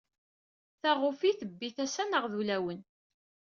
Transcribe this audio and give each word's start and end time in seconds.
Taɣufi 0.81 1.31
tbbi 1.39 1.69
tasa 1.75 2.03
nnɣ 2.05 2.23
d 2.31 2.33
ulawn. 2.39 2.79